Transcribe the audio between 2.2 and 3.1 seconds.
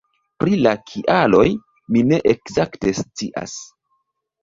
ekzakte